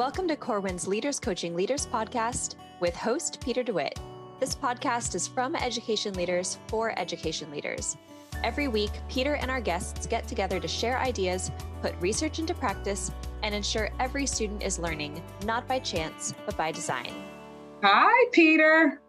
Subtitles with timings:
[0.00, 4.00] Welcome to Corwin's Leaders Coaching Leaders podcast with host Peter DeWitt.
[4.40, 7.98] This podcast is from education leaders for education leaders.
[8.42, 11.50] Every week, Peter and our guests get together to share ideas,
[11.82, 16.72] put research into practice, and ensure every student is learning, not by chance, but by
[16.72, 17.12] design.
[17.82, 19.02] Hi, Peter.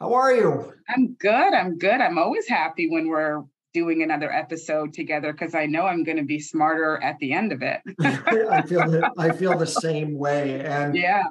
[0.00, 0.72] How are you?
[0.88, 1.54] I'm good.
[1.54, 2.00] I'm good.
[2.00, 6.24] I'm always happy when we're doing another episode together because I know I'm going to
[6.24, 7.80] be smarter at the end of it.
[8.00, 10.64] I feel the, I feel the same way.
[10.64, 11.24] And yeah,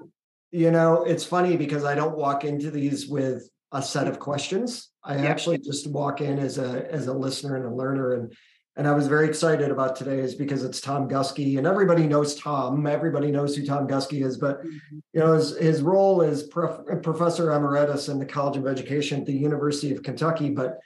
[0.52, 4.89] you know, it's funny because I don't walk into these with a set of questions.
[5.03, 5.25] I yep.
[5.25, 8.13] actually just walk in as a as a listener and a learner.
[8.13, 8.33] And
[8.75, 12.35] and I was very excited about today is because it's Tom Guskey and everybody knows
[12.35, 12.88] Tom.
[12.88, 14.99] Everybody knows who Tom Guskey is, but mm-hmm.
[15.13, 19.25] you know his, his role is prof, professor emeritus in the College of Education at
[19.25, 20.49] the University of Kentucky.
[20.49, 20.80] But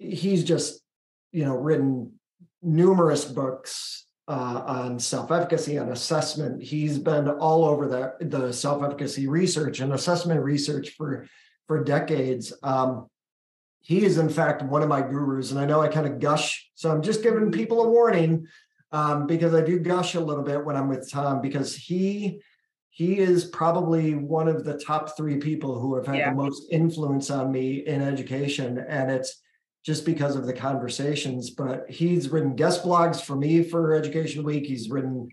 [0.00, 0.82] he's just
[1.30, 2.12] you know written
[2.62, 6.62] numerous books uh, on self-efficacy and assessment.
[6.62, 11.26] He's been all over the, the self-efficacy research and assessment research for
[11.66, 12.52] for decades.
[12.62, 13.06] Um,
[13.82, 16.70] he is in fact one of my gurus and i know i kind of gush
[16.74, 18.46] so i'm just giving people a warning
[18.92, 22.40] um, because i do gush a little bit when i'm with tom because he
[22.90, 26.30] he is probably one of the top three people who have had yeah.
[26.30, 29.40] the most influence on me in education and it's
[29.84, 31.50] just because of the conversations.
[31.50, 34.66] But he's written guest blogs for me for Education Week.
[34.66, 35.28] He's written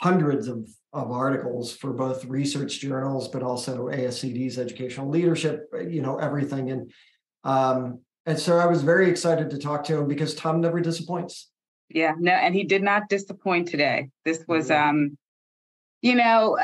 [0.00, 6.18] hundreds of, of articles for both research journals, but also ASCD's educational leadership, you know,
[6.18, 6.70] everything.
[6.70, 6.92] And
[7.44, 11.50] um, and so I was very excited to talk to him because Tom never disappoints.
[11.88, 14.10] Yeah, no, and he did not disappoint today.
[14.24, 15.18] This was um,
[16.02, 16.58] you know,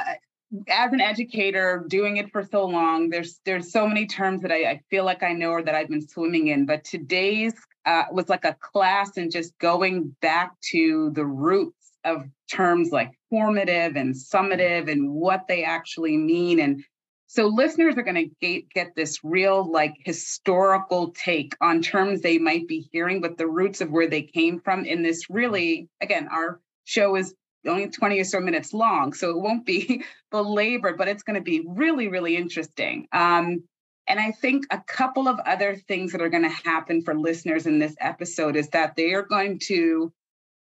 [0.69, 4.71] as an educator doing it for so long there's there's so many terms that I,
[4.71, 7.55] I feel like i know or that i've been swimming in but today's
[7.89, 13.13] uh, was like a class and just going back to the roots of terms like
[13.31, 16.61] formative and summative and what they actually mean.
[16.61, 16.85] And
[17.29, 22.39] so listeners are going to get, get this real like historical take on terms they
[22.39, 26.29] might be hearing but the roots of where they came from in this really again
[26.31, 27.35] our show is
[27.67, 31.43] only 20 or so minutes long, so it won't be belabored, but it's going to
[31.43, 33.09] be really, really interesting.
[33.13, 33.65] Um,
[34.07, 37.67] and I think a couple of other things that are going to happen for listeners
[37.67, 40.13] in this episode is that they are going to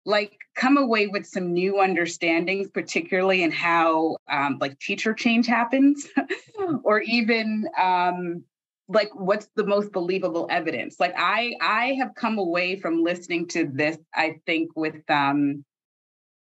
[0.06, 6.07] like come away with some new understandings, particularly in how um, like teacher change happens,
[6.84, 8.44] or even um,
[8.88, 11.00] like what's the most believable evidence.
[11.00, 15.66] Like I I have come away from listening to this, I think, with um,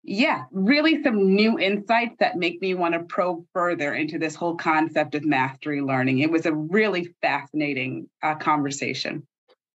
[0.04, 4.56] yeah, really some new insights that make me want to probe further into this whole
[4.56, 6.20] concept of mastery learning.
[6.20, 9.26] It was a really fascinating uh, conversation.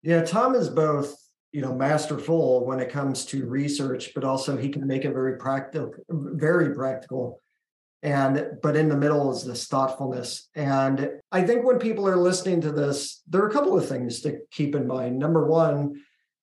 [0.03, 1.15] Yeah, Tom is both,
[1.53, 5.39] you know, masterful when it comes to research, but also he can make it very
[5.39, 7.41] practical, very practical.
[8.03, 10.49] And but in the middle is this thoughtfulness.
[10.55, 14.21] And I think when people are listening to this, there are a couple of things
[14.23, 15.19] to keep in mind.
[15.19, 15.95] Number one,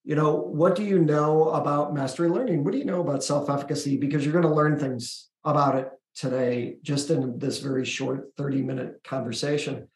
[0.04, 2.64] you know, what do you know about mastery learning?
[2.64, 3.98] What do you know about self efficacy?
[3.98, 8.62] Because you're going to learn things about it today just in this very short 30
[8.64, 9.88] minute conversation.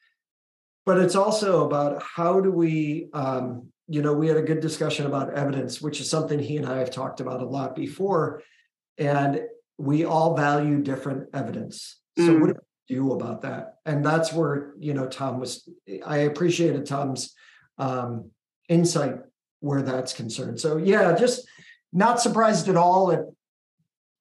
[0.86, 5.06] But it's also about how do we, um, you know, we had a good discussion
[5.06, 8.42] about evidence, which is something he and I have talked about a lot before.
[8.98, 9.42] And
[9.78, 12.00] we all value different evidence.
[12.18, 12.40] So, mm.
[12.40, 12.54] what do
[12.90, 13.76] we do about that?
[13.86, 15.70] And that's where, you know, Tom was,
[16.06, 17.36] I appreciated Tom's
[17.78, 18.32] um,
[18.70, 19.18] insight
[19.60, 20.60] where that's concerned.
[20.60, 21.48] So yeah, just
[21.94, 23.12] not surprised at all.
[23.12, 23.34] And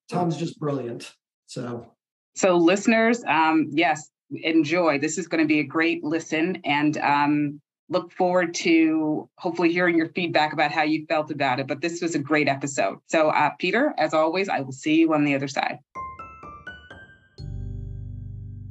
[0.08, 1.12] Tom's just brilliant.
[1.46, 1.92] So
[2.34, 4.98] so listeners, um, yes, enjoy.
[4.98, 9.96] This is going to be a great listen and um, look forward to hopefully hearing
[9.96, 11.66] your feedback about how you felt about it.
[11.66, 12.98] But this was a great episode.
[13.06, 15.78] So uh, Peter, as always, I will see you on the other side.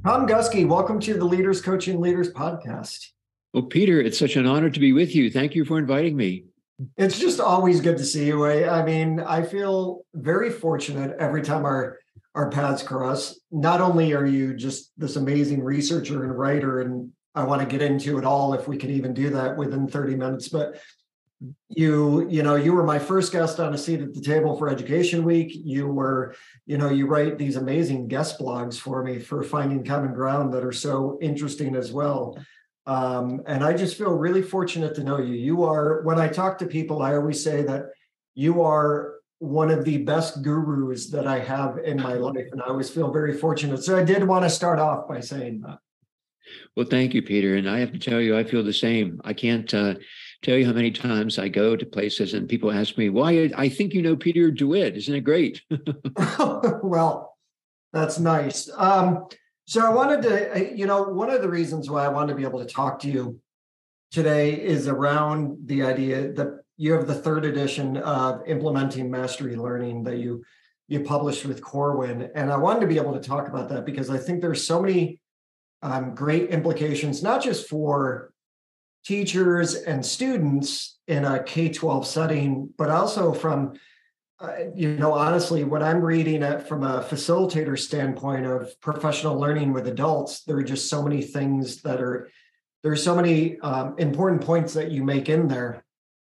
[0.04, 3.08] Tom Guskey, welcome to the Leaders Coaching Leaders podcast.
[3.52, 5.30] Well, Peter, it's such an honor to be with you.
[5.30, 6.44] Thank you for inviting me.
[6.96, 8.44] It's just always good to see you.
[8.44, 11.98] I, I mean, I feel very fortunate every time our
[12.34, 13.38] our paths cross.
[13.50, 17.80] Not only are you just this amazing researcher and writer, and I want to get
[17.80, 20.78] into it all if we can even do that within 30 minutes, but
[21.68, 24.70] you you know you were my first guest on a seat at the table for
[24.70, 26.34] education week you were
[26.64, 30.64] you know you write these amazing guest blogs for me for finding common ground that
[30.64, 32.38] are so interesting as well
[32.86, 35.34] um, and I just feel really fortunate to know you.
[35.34, 37.86] You are, when I talk to people, I always say that
[38.34, 42.46] you are one of the best gurus that I have in my life.
[42.52, 43.82] And I always feel very fortunate.
[43.82, 45.78] So I did want to start off by saying that.
[46.76, 47.56] Well, thank you, Peter.
[47.56, 49.20] And I have to tell you, I feel the same.
[49.24, 49.96] I can't uh,
[50.42, 53.68] tell you how many times I go to places and people ask me, why I
[53.68, 54.96] think you know Peter DeWitt.
[54.96, 55.62] Isn't it great?
[56.84, 57.36] well,
[57.92, 58.70] That's nice.
[58.76, 59.26] Um,
[59.66, 62.44] so I wanted to, you know, one of the reasons why I wanted to be
[62.44, 63.40] able to talk to you
[64.10, 70.04] today is around the idea that you have the third edition of implementing mastery learning
[70.04, 70.44] that you
[70.88, 74.08] you published with Corwin, and I wanted to be able to talk about that because
[74.08, 75.20] I think there's so many
[75.82, 78.32] um, great implications, not just for
[79.04, 83.74] teachers and students in a K 12 setting, but also from,
[84.38, 89.72] uh, you know, honestly, when I'm reading it from a facilitator standpoint of professional learning
[89.72, 92.28] with adults, there are just so many things that are,
[92.82, 95.84] there's so many um, important points that you make in there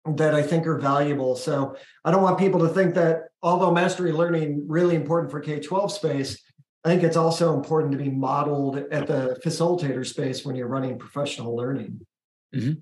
[0.06, 1.36] that I think are valuable.
[1.36, 5.60] So I don't want people to think that although mastery learning really important for K
[5.60, 6.40] 12 space,
[6.84, 11.00] I think it's also important to be modeled at the facilitator space when you're running
[11.00, 12.06] professional learning.
[12.54, 12.74] Mm-hmm.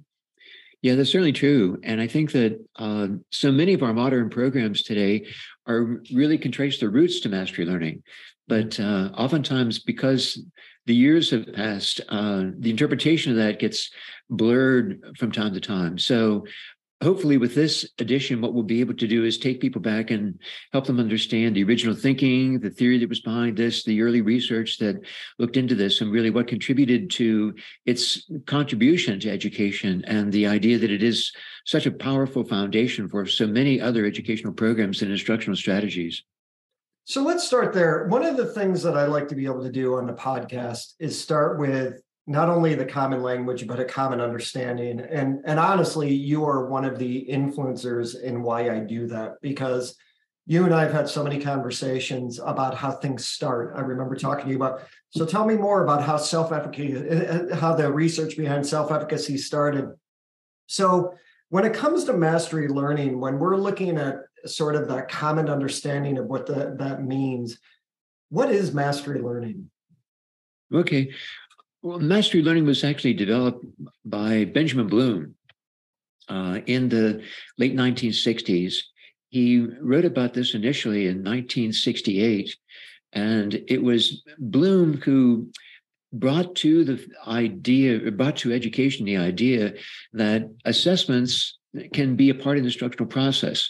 [0.83, 1.79] Yeah, that's certainly true.
[1.81, 5.25] And I think that uh, so many of our modern programs today
[5.65, 8.03] are really can trace their roots to mastery learning.
[8.49, 10.43] But uh, oftentimes, because
[10.85, 13.89] the years have passed, uh, the interpretation of that gets
[14.29, 15.97] blurred from time to time.
[15.97, 16.45] So
[17.01, 20.39] hopefully with this edition what we'll be able to do is take people back and
[20.71, 24.77] help them understand the original thinking the theory that was behind this the early research
[24.77, 24.99] that
[25.39, 27.53] looked into this and really what contributed to
[27.85, 31.31] its contribution to education and the idea that it is
[31.65, 36.23] such a powerful foundation for so many other educational programs and instructional strategies.
[37.05, 38.07] So let's start there.
[38.07, 40.93] One of the things that i like to be able to do on the podcast
[40.99, 44.99] is start with not only the common language but a common understanding.
[44.99, 49.95] And and honestly you are one of the influencers in why i do that because
[50.45, 53.73] you and i have had so many conversations about how things start.
[53.75, 57.75] I remember talking to you about so tell me more about how self-efficacy uh, how
[57.75, 59.89] the research behind self-efficacy started.
[60.67, 61.13] So
[61.49, 66.17] when it comes to mastery learning when we're looking at sort of that common understanding
[66.17, 67.59] of what the, that means
[68.29, 69.69] what is mastery learning?
[70.73, 71.11] Okay
[71.83, 73.65] well, mastery learning was actually developed
[74.05, 75.35] by Benjamin Bloom
[76.29, 77.21] uh, in the
[77.57, 78.75] late 1960s.
[79.29, 82.55] He wrote about this initially in 1968,
[83.11, 85.49] and it was Bloom who
[86.13, 89.73] brought to the idea, brought to education the idea
[90.13, 91.57] that assessments
[91.91, 93.69] can be a part of the instructional process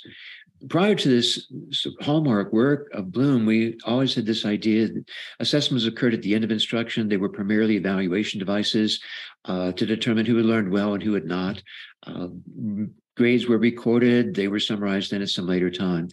[0.70, 1.52] prior to this
[2.02, 5.06] hallmark work of Bloom, we always had this idea that
[5.40, 7.08] assessments occurred at the end of instruction.
[7.08, 9.02] They were primarily evaluation devices
[9.46, 11.62] uh, to determine who had learned well and who had not.
[12.06, 12.28] Uh,
[13.16, 16.10] grades were recorded, they were summarized then at some later time.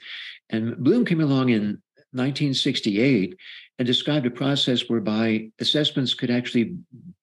[0.51, 1.81] And Bloom came along in
[2.13, 3.37] 1968
[3.79, 6.77] and described a process whereby assessments could actually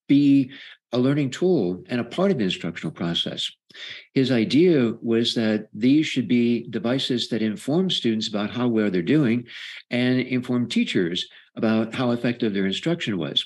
[0.08, 0.52] be
[0.94, 3.52] a learning tool and a part of the instructional process.
[4.14, 9.02] His idea was that these should be devices that inform students about how well they're
[9.02, 9.48] doing
[9.90, 13.46] and inform teachers about how effective their instruction was.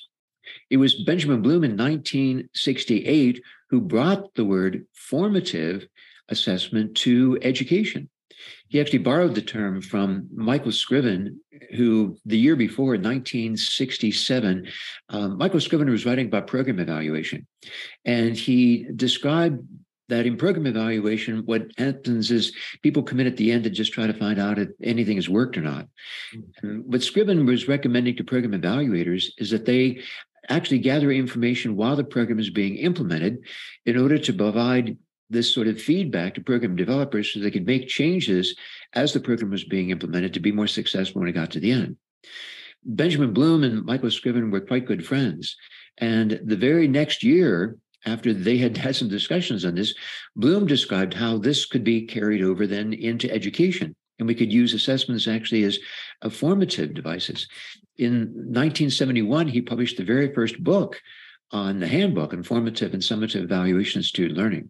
[0.69, 5.87] It was Benjamin Bloom in 1968 who brought the word formative
[6.29, 8.09] assessment to education.
[8.67, 11.41] He actually borrowed the term from Michael Scriven,
[11.75, 14.67] who the year before, in 1967,
[15.09, 17.47] um, Michael Scriven was writing about program evaluation.
[18.05, 19.59] And he described
[20.11, 23.93] that in program evaluation, what happens is people come in at the end to just
[23.93, 25.87] try to find out if anything has worked or not.
[26.35, 26.67] Mm-hmm.
[26.67, 30.01] And what Scriven was recommending to program evaluators is that they
[30.49, 33.39] actually gather information while the program is being implemented
[33.85, 34.97] in order to provide
[35.31, 38.55] this sort of feedback to program developers so they could make changes
[38.93, 41.71] as the program was being implemented to be more successful when it got to the
[41.71, 41.95] end.
[42.83, 45.55] Benjamin Bloom and Michael Scriven were quite good friends.
[45.97, 49.93] And the very next year, after they had had some discussions on this,
[50.35, 53.95] Bloom described how this could be carried over then into education.
[54.19, 55.79] And we could use assessments actually as
[56.21, 57.47] uh, formative devices.
[57.97, 60.99] In 1971, he published the very first book
[61.51, 64.69] on the handbook on formative and summative evaluation of student learning.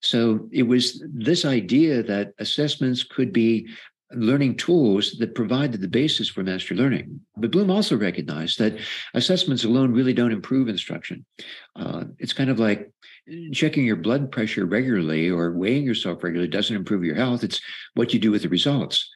[0.00, 3.68] So it was this idea that assessments could be
[4.12, 7.20] learning tools that provided the basis for mastery learning.
[7.36, 8.78] But Bloom also recognized that
[9.14, 11.24] assessments alone really don't improve instruction.
[11.74, 12.90] Uh, it's kind of like
[13.52, 17.42] checking your blood pressure regularly or weighing yourself regularly doesn't improve your health.
[17.42, 17.60] It's
[17.94, 19.10] what you do with the results.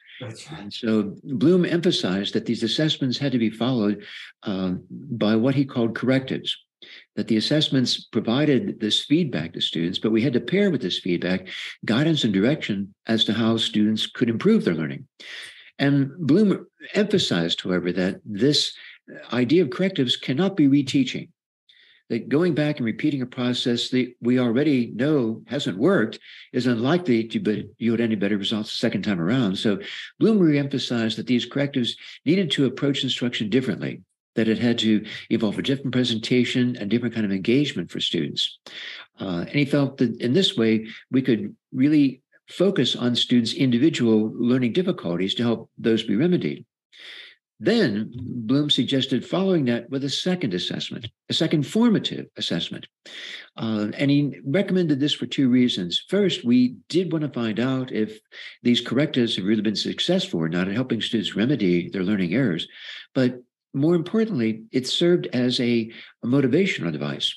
[0.55, 4.03] And so Bloom emphasized that these assessments had to be followed
[4.43, 6.55] uh, by what he called correctives
[7.15, 10.99] that the assessments provided this feedback to students, but we had to pair with this
[10.99, 11.47] feedback
[11.83, 15.07] guidance and direction as to how students could improve their learning.
[15.77, 18.73] And Bloom emphasized, however, that this
[19.33, 21.29] idea of correctives cannot be reteaching.
[22.11, 26.19] that going back and repeating a process that we already know hasn't worked
[26.51, 29.57] is unlikely to yield any better results the second time around.
[29.57, 29.79] So
[30.19, 34.01] Bloom reemphasized that these correctives needed to approach instruction differently,
[34.35, 38.59] that it had to evolve a different presentation and different kind of engagement for students.
[39.19, 44.31] Uh, and he felt that in this way, we could really focus on students' individual
[44.35, 46.65] learning difficulties to help those be remedied.
[47.63, 52.87] Then Bloom suggested following that with a second assessment, a second formative assessment.
[53.55, 56.03] Uh, and he recommended this for two reasons.
[56.09, 58.19] First, we did want to find out if
[58.63, 62.67] these correctives have really been successful or not in helping students remedy their learning errors.
[63.13, 63.43] But
[63.73, 65.91] more importantly, it served as a,
[66.23, 67.33] a motivational device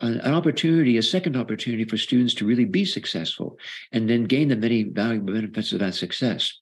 [0.00, 3.58] an, opportunity, a second opportunity for students to really be successful
[3.92, 6.58] and then gain the many valuable benefits of that success.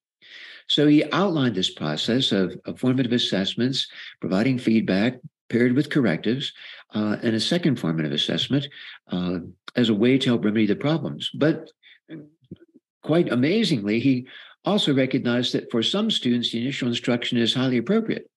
[0.69, 3.87] So he outlined this process of, of formative assessments,
[4.21, 5.19] providing feedback
[5.49, 6.53] paired with correctives,
[6.95, 8.67] uh, and a second formative assessment
[9.13, 9.39] uh,
[9.77, 11.31] as a way to help remedy the problems.
[11.35, 11.71] But
[13.03, 14.27] quite amazingly, he
[14.65, 18.29] also recognized that for some students, the initial instruction is highly appropriate.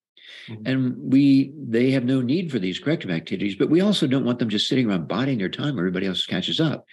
[0.47, 0.65] Mm-hmm.
[0.65, 4.39] And we they have no need for these corrective activities, but we also don't want
[4.39, 6.85] them just sitting around biding their time everybody else catches up.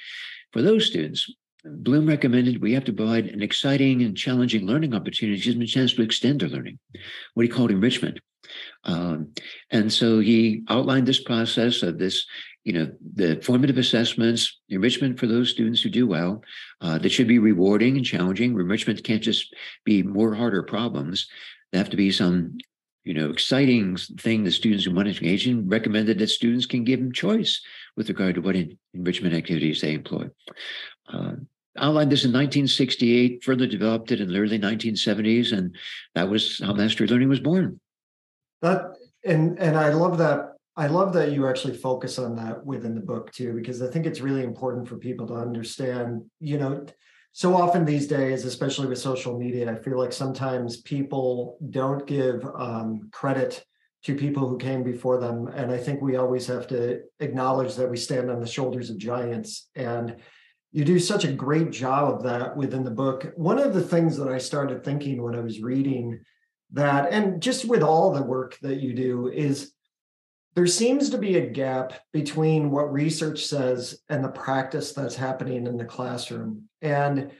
[0.52, 1.30] For those students,
[1.64, 5.66] Bloom recommended we have to provide an exciting and challenging learning opportunity, give them a
[5.66, 6.78] chance to extend their learning,
[7.34, 8.20] what he called enrichment.
[8.84, 9.32] Um,
[9.70, 12.24] and so he outlined this process of this,
[12.64, 16.42] you know, the formative assessments, enrichment for those students who do well,
[16.80, 18.52] uh, that should be rewarding and challenging.
[18.52, 21.28] Enrichment can't just be more harder problems.
[21.72, 22.58] There have to be some
[23.06, 27.12] you know, exciting thing the students who want in recommended that students can give them
[27.12, 27.62] choice
[27.96, 28.56] with regard to what
[28.92, 30.28] enrichment activities they employ.
[31.08, 31.34] Uh,
[31.78, 35.76] outlined this in 1968, further developed it in the early 1970s, and
[36.16, 37.78] that was how mastery learning was born.
[38.62, 40.54] That and and I love that.
[40.76, 44.06] I love that you actually focus on that within the book too, because I think
[44.06, 46.24] it's really important for people to understand.
[46.40, 46.86] You know,
[47.36, 52.42] so often these days, especially with social media, I feel like sometimes people don't give
[52.56, 53.62] um, credit
[54.04, 57.90] to people who came before them, and I think we always have to acknowledge that
[57.90, 60.16] we stand on the shoulders of giants and
[60.72, 63.30] you do such a great job of that within the book.
[63.36, 66.18] One of the things that I started thinking when I was reading
[66.72, 69.72] that, and just with all the work that you do, is
[70.56, 75.66] there seems to be a gap between what research says and the practice that's happening
[75.66, 76.68] in the classroom.
[76.82, 77.30] And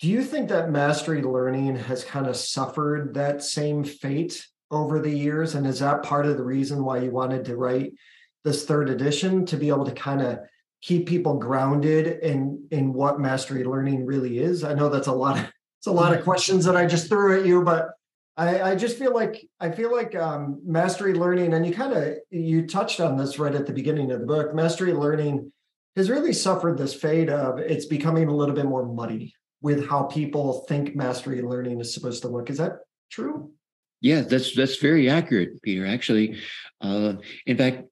[0.00, 5.16] do you think that mastery learning has kind of suffered that same fate over the
[5.16, 5.54] years?
[5.54, 7.94] And is that part of the reason why you wanted to write
[8.42, 10.40] this third edition to be able to kind of
[10.82, 15.38] keep people grounded in in what mastery learning really is i know that's a lot
[15.38, 16.24] of it's a lot of mm-hmm.
[16.24, 17.92] questions that i just threw at you but
[18.36, 22.14] i i just feel like i feel like um, mastery learning and you kind of
[22.30, 25.50] you touched on this right at the beginning of the book mastery learning
[25.96, 30.02] has really suffered this fade of it's becoming a little bit more muddy with how
[30.04, 32.50] people think mastery learning is supposed to look.
[32.50, 33.52] Is that true?
[34.00, 35.86] Yeah that's that's very accurate peter.
[35.86, 36.38] Actually
[36.80, 37.14] uh,
[37.46, 37.84] in fact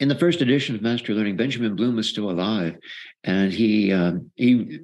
[0.00, 2.76] in the first edition of Mastery Learning, Benjamin Bloom was still alive,
[3.22, 4.80] and he um, he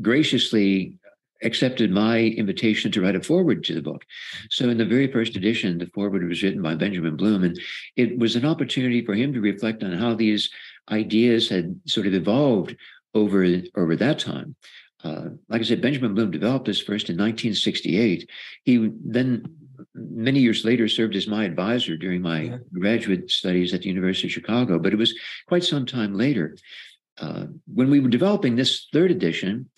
[0.00, 0.98] graciously
[1.42, 4.04] accepted my invitation to write a foreword to the book.
[4.50, 7.58] So in the very first edition, the foreword was written by Benjamin Bloom, and
[7.96, 10.50] it was an opportunity for him to reflect on how these
[10.90, 12.76] ideas had sort of evolved
[13.14, 13.46] over
[13.76, 14.56] over that time.
[15.04, 18.30] Uh, like I said, Benjamin Bloom developed this first in 1968.
[18.64, 19.44] He then
[19.94, 22.58] many years later served as my advisor during my yeah.
[22.72, 25.14] graduate studies at the University of Chicago, but it was
[25.48, 26.56] quite some time later.
[27.18, 29.68] Uh, when we were developing this third edition,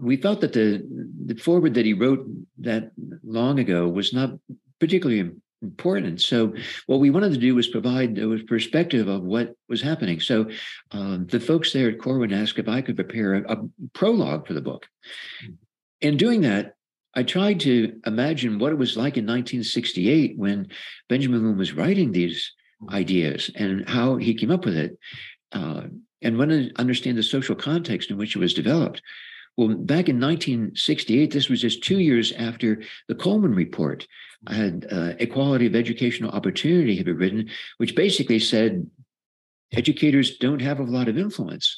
[0.00, 0.86] we felt that the,
[1.26, 2.26] the foreword that he wrote
[2.58, 4.30] that long ago was not
[4.78, 5.30] particularly
[5.62, 6.20] important.
[6.20, 6.54] So
[6.86, 10.20] what we wanted to do was provide a perspective of what was happening.
[10.20, 10.48] So
[10.92, 14.54] um, the folks there at Corwin asked if I could prepare a, a prologue for
[14.54, 14.86] the book.
[16.00, 16.74] In doing that,
[17.14, 20.68] I tried to imagine what it was like in 1968 when
[21.08, 22.52] Benjamin Bloom was writing these
[22.90, 24.96] ideas and how he came up with it,
[25.52, 25.82] uh,
[26.22, 29.02] and want to understand the social context in which it was developed.
[29.58, 34.06] Well, back in 1968, this was just two years after the Coleman Report.
[34.46, 38.88] Had uh, Equality of Educational Opportunity had been written, which basically said
[39.72, 41.76] educators don't have a lot of influence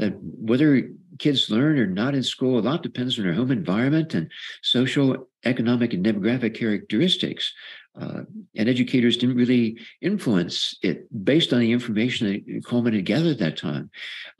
[0.00, 4.12] that whether kids learn or not in school, a lot depends on their home environment
[4.12, 4.28] and
[4.62, 7.52] social, economic, and demographic characteristics.
[8.00, 8.22] Uh,
[8.56, 13.38] and educators didn't really influence it based on the information that Coleman had gathered at
[13.38, 13.90] that time.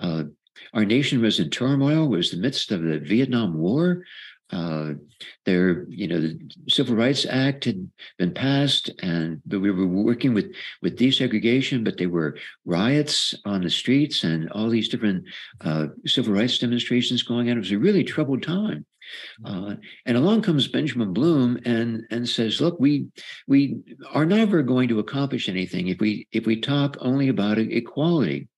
[0.00, 0.24] Uh,
[0.74, 4.04] our nation was in turmoil, was the midst of the Vietnam War.
[4.52, 4.94] Uh,
[5.46, 6.36] there, you know, the
[6.68, 7.88] Civil Rights Act had
[8.18, 10.52] been passed, and we were working with
[10.82, 15.24] with desegregation, but there were riots on the streets and all these different
[15.60, 17.56] uh, civil rights demonstrations going on.
[17.56, 18.84] It was a really troubled time.
[19.44, 19.74] Uh,
[20.06, 23.06] and along comes Benjamin Bloom and and says, "Look, we
[23.46, 23.76] we
[24.12, 28.48] are never going to accomplish anything if we if we talk only about equality.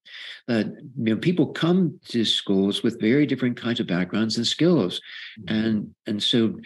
[0.47, 4.99] That you know, people come to schools with very different kinds of backgrounds and skills,
[5.39, 5.55] mm-hmm.
[5.55, 6.59] and and so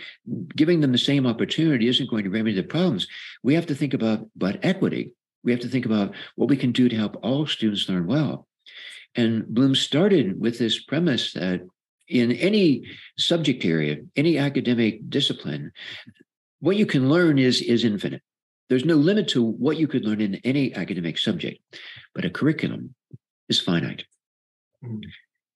[0.55, 3.07] giving them the same opportunity isn't going to remedy the problems.
[3.43, 5.11] We have to think about but equity.
[5.43, 8.47] We have to think about what we can do to help all students learn well."
[9.15, 11.61] And Bloom started with this premise that
[12.07, 12.83] in any
[13.17, 15.71] subject area, any academic discipline,
[16.59, 18.21] what you can learn is, is infinite.
[18.69, 21.59] There's no limit to what you could learn in any academic subject,
[22.13, 22.95] but a curriculum
[23.49, 24.03] is finite.
[24.83, 25.09] Mm-hmm.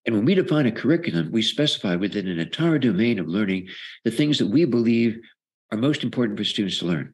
[0.05, 3.67] And when we define a curriculum, we specify within an entire domain of learning
[4.03, 5.19] the things that we believe
[5.71, 7.13] are most important for students to learn.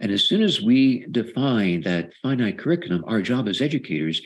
[0.00, 4.20] And as soon as we define that finite curriculum, our job as educators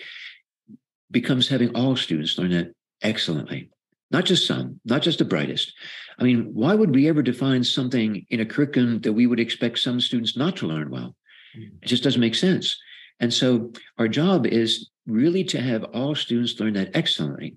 [1.11, 2.73] becomes having all students learn that
[3.03, 3.69] excellently
[4.15, 5.73] not just some, not just the brightest.
[6.21, 9.81] I mean, why would we ever define something in a curriculum that we would expect
[9.81, 11.17] some students not to learn well?
[11.59, 11.73] Mm.
[11.83, 12.79] It just doesn't make sense.
[13.19, 17.57] And so our job is really to have all students learn that excellently.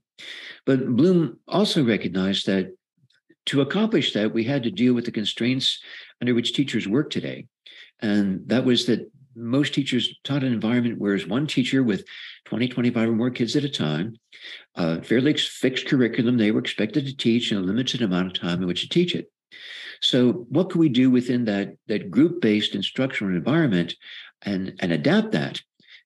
[0.65, 2.75] But Bloom also recognized that
[3.45, 5.79] to accomplish that, we had to deal with the constraints
[6.21, 7.45] under which teachers work today.
[8.01, 12.03] And that was that most teachers taught an environment where there's one teacher with
[12.46, 14.17] 20, 25 or more kids at a time,
[14.75, 18.62] a fairly fixed curriculum they were expected to teach in a limited amount of time
[18.62, 19.32] in which to teach it.
[20.01, 23.96] So, what can we do within that, that group based instructional environment
[24.44, 25.62] and, and adapt that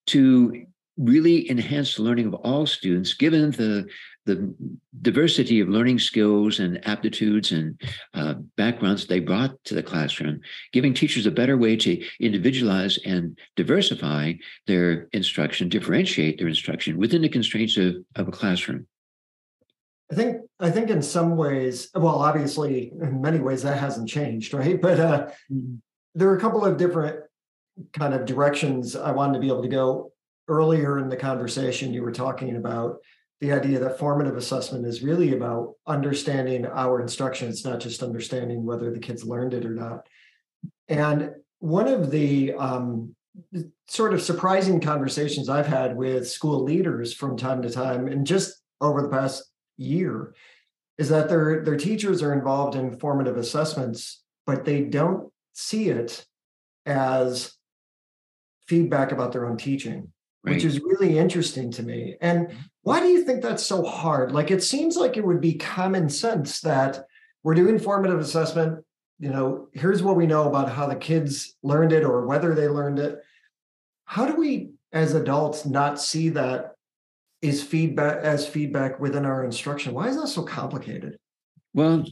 [0.08, 0.66] to
[0.98, 3.88] really enhance the learning of all students, given the
[4.26, 4.54] the
[5.02, 7.80] diversity of learning skills and aptitudes and
[8.14, 10.40] uh, backgrounds they brought to the classroom,
[10.74, 14.34] giving teachers a better way to individualize and diversify
[14.68, 18.86] their instruction, differentiate their instruction within the constraints of, of a classroom.
[20.12, 24.54] I think I think in some ways, well, obviously in many ways that hasn't changed,
[24.54, 24.80] right?
[24.80, 25.76] But uh, mm-hmm.
[26.14, 27.22] there are a couple of different
[27.94, 30.12] kind of directions I wanted to be able to go.
[30.48, 32.98] Earlier in the conversation, you were talking about
[33.42, 37.50] the idea that formative assessment is really about understanding our instruction.
[37.50, 40.08] It's not just understanding whether the kids learned it or not.
[40.88, 43.16] And one of the um,
[43.88, 48.62] sort of surprising conversations I've had with school leaders from time to time, and just
[48.80, 49.44] over the past
[49.78, 50.36] year,
[51.00, 56.26] is that their their teachers are involved in formative assessments, but they don't see it
[56.86, 57.54] as
[58.68, 60.12] feedback about their own teaching
[60.44, 60.56] right.
[60.56, 62.16] which is really interesting to me.
[62.22, 62.58] And mm-hmm.
[62.84, 64.32] why do you think that's so hard?
[64.32, 67.06] Like it seems like it would be common sense that
[67.44, 68.84] we're doing formative assessment.
[69.20, 72.68] You know, here's what we know about how the kids learned it or whether they
[72.68, 73.20] learned it.
[74.06, 76.76] How do we, as adults, not see that
[77.42, 79.94] is feedback as feedback within our instruction?
[79.94, 81.18] Why is that so complicated?
[81.74, 82.04] Well,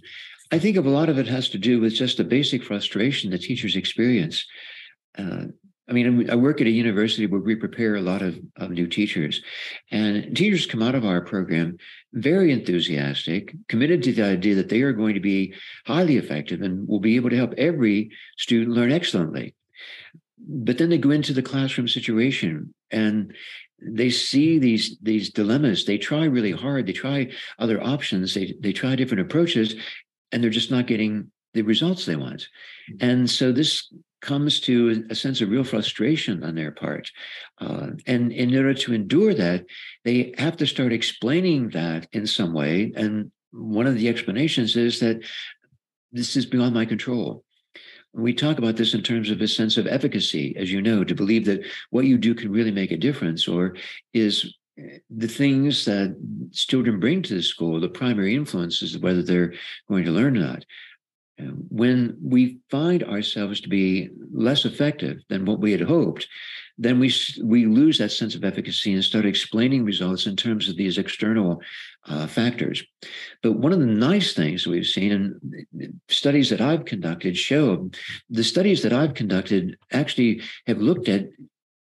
[0.52, 3.42] I think a lot of it has to do with just the basic frustration that
[3.42, 4.46] teachers experience.
[5.18, 5.46] Uh,
[5.90, 8.86] I mean, I work at a university where we prepare a lot of, of new
[8.86, 9.42] teachers,
[9.92, 11.78] and teachers come out of our program
[12.14, 15.54] very enthusiastic, committed to the idea that they are going to be
[15.88, 19.56] highly effective and will be able to help every student learn excellently.
[20.38, 23.34] But then they go into the classroom situation and
[23.82, 25.86] they see these these dilemmas.
[25.86, 26.86] They try really hard.
[26.86, 28.34] They try other options.
[28.34, 29.76] They they try different approaches,
[30.32, 32.48] and they're just not getting the results they want.
[33.00, 37.10] And so this comes to a sense of real frustration on their part.
[37.60, 39.66] Uh, and in order to endure that,
[40.04, 42.92] they have to start explaining that in some way.
[42.96, 45.24] And one of the explanations is that
[46.12, 47.44] this is beyond my control.
[48.14, 51.14] We talk about this in terms of a sense of efficacy, as you know, to
[51.14, 53.76] believe that what you do can really make a difference or
[54.14, 54.56] is
[55.10, 56.16] the things that
[56.54, 59.54] children bring to the school, the primary influences of whether they're
[59.88, 60.66] going to learn or not
[61.70, 66.28] when we find ourselves to be less effective than what we had hoped,
[66.78, 70.78] then we we lose that sense of efficacy and start explaining results in terms of
[70.78, 71.62] these external
[72.08, 72.82] uh, factors.
[73.44, 77.90] But one of the nice things we've seen, and studies that I've conducted show,
[78.30, 81.28] the studies that I've conducted actually have looked at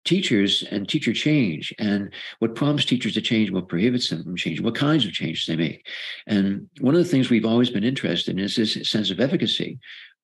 [0.07, 4.63] teachers and teacher change and what prompts teachers to change, what prohibits them from changing,
[4.63, 5.85] what kinds of changes they make.
[6.25, 9.79] And one of the things we've always been interested in is this sense of efficacy.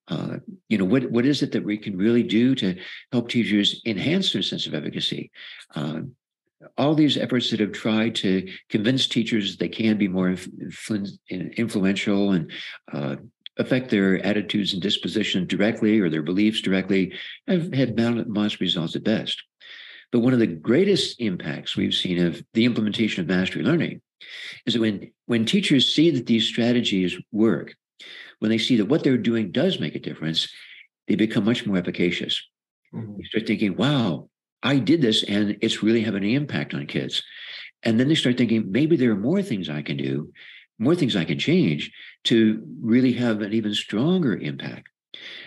[0.07, 0.37] Uh,
[0.69, 2.77] you know, what what is it that we can really do to
[3.11, 5.31] help teachers enhance their sense of efficacy?
[5.75, 6.01] Uh,
[6.77, 12.31] all these efforts that have tried to convince teachers they can be more influ- influential
[12.31, 12.51] and
[12.91, 13.15] uh,
[13.57, 17.13] affect their attitudes and disposition directly or their beliefs directly
[17.47, 19.43] have had modest results at best.
[20.13, 23.99] But one of the greatest impacts we've seen of the implementation of mastery learning
[24.67, 27.73] is that when, when teachers see that these strategies work,
[28.37, 30.53] when they see that what they're doing does make a difference,
[31.07, 32.47] they become much more efficacious.
[32.93, 33.15] Mm-hmm.
[33.17, 34.29] You start thinking, wow,
[34.61, 37.23] I did this and it's really having an impact on kids.
[37.81, 40.31] And then they start thinking, maybe there are more things I can do,
[40.77, 41.91] more things I can change
[42.25, 44.89] to really have an even stronger impact.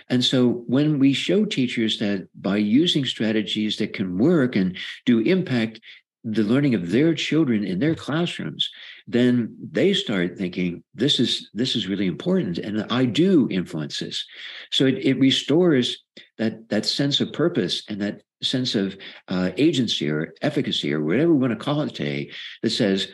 [0.09, 5.21] And so when we show teachers that by using strategies that can work and do
[5.21, 5.81] impact
[6.29, 8.69] the learning of their children in their classrooms,
[9.07, 14.27] then they start thinking this is this is really important and I do influence this.
[14.73, 16.03] So it, it restores
[16.39, 18.97] that that sense of purpose and that sense of
[19.29, 22.31] uh, agency or efficacy or whatever we want to call it today
[22.63, 23.09] that says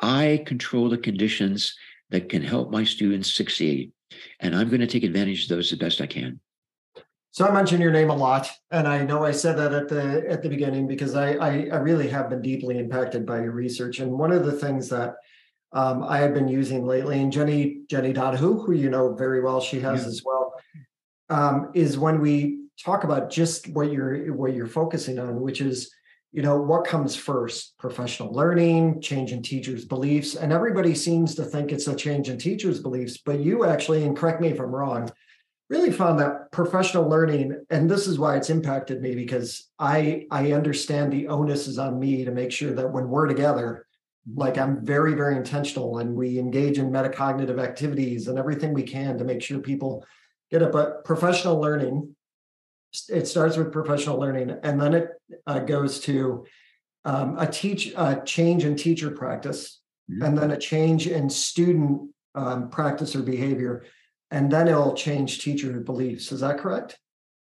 [0.00, 1.76] I control the conditions
[2.10, 3.92] that can help my students succeed.
[4.40, 6.40] And I'm going to take advantage of those the best I can.
[7.36, 10.24] So I mentioned your name a lot, and I know I said that at the
[10.26, 13.98] at the beginning because I I, I really have been deeply impacted by your research.
[13.98, 15.16] And one of the things that
[15.72, 19.60] um, I have been using lately, and Jenni Jenni Donohoo, who you know very well,
[19.60, 20.08] she has yeah.
[20.08, 20.54] as well,
[21.28, 25.90] um, is when we talk about just what you're what you're focusing on, which is
[26.32, 30.34] you know what comes first professional learning change in teachers beliefs?
[30.34, 34.16] And everybody seems to think it's a change in teachers beliefs but you actually and
[34.16, 35.10] correct me if i'm wrong
[35.68, 40.52] really found that professional learning and this is why it's impacted me because i i
[40.52, 43.86] understand the onus is on me to make sure that when we're together
[44.34, 49.18] like i'm very very intentional and we engage in metacognitive activities and everything we can
[49.18, 50.04] to make sure people
[50.50, 50.72] get it.
[50.72, 52.14] But professional learning
[53.08, 55.10] it starts with professional learning and then it
[55.46, 56.44] uh, goes to
[57.04, 59.80] um, a teach a change in teacher practice
[60.10, 60.22] mm-hmm.
[60.22, 63.84] and then a change in student um, practice or behavior
[64.30, 66.98] and then it'll change teacher beliefs is that correct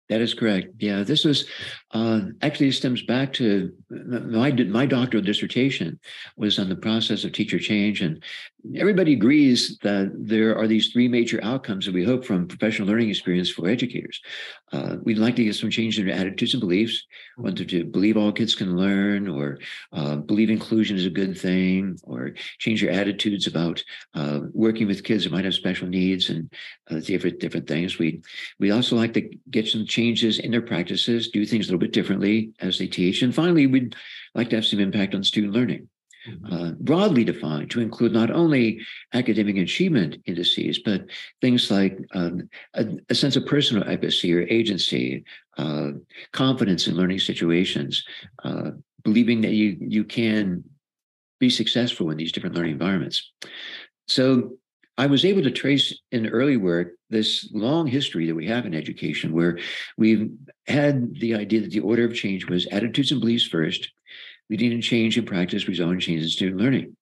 [0.10, 0.68] that is correct.
[0.78, 1.48] Yeah, this is
[1.92, 6.00] uh, actually stems back to my my doctoral dissertation
[6.38, 8.24] was on the process of teacher change, and
[8.76, 13.10] everybody agrees that there are these three major outcomes that we hope from professional learning
[13.10, 14.22] experience for educators.
[14.72, 17.06] Uh, we'd like to get some change in their attitudes and beliefs,
[17.38, 19.60] whether to believe all kids can learn, or
[19.94, 25.04] uh, believe inclusion is a good thing, or change your attitudes about uh, working with
[25.04, 26.52] kids that might have special needs and
[26.90, 28.00] uh, different different things.
[28.00, 28.22] We
[28.60, 31.94] we also like to get some changes in their practices, do things a little bit
[31.94, 33.96] differently as they teach, and finally, we'd
[34.34, 35.88] like to have some impact on student learning.
[36.52, 38.80] Uh, broadly defined to include not only
[39.14, 41.06] academic achievement indices, but
[41.42, 45.24] things like um, a, a, sense of personal efficacy or agency,
[45.58, 45.92] uh,
[46.32, 48.04] confidence in learning situations,
[48.44, 48.72] uh,
[49.04, 50.64] believing that you you can
[51.40, 53.32] be successful in these different learning environments.
[54.08, 54.58] So
[54.98, 58.74] I was able to trace in early work this long history that we have in
[58.74, 59.60] education where
[59.98, 60.32] we've
[60.68, 63.92] had the idea that the order of change was attitudes and beliefs first,
[64.50, 66.96] leading to change in practice, resulting in change in student learning.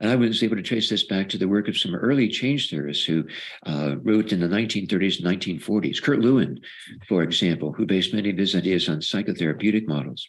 [0.00, 2.68] And I was able to trace this back to the work of some early change
[2.68, 3.24] theorists who
[3.66, 6.02] uh, wrote in the 1930s and 1940s.
[6.02, 6.60] Kurt Lewin,
[7.08, 10.28] for example, who based many of his ideas on psychotherapeutic models.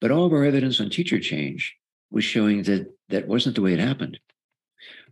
[0.00, 1.74] But all of our evidence on teacher change
[2.12, 4.18] was showing that that wasn't the way it happened.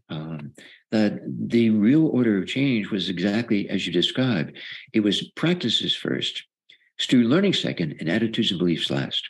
[0.09, 0.53] Um,
[0.93, 4.57] that the real order of change was exactly as you described.
[4.93, 6.45] It was practices first,
[7.01, 9.29] student learning second, and attitudes and beliefs last.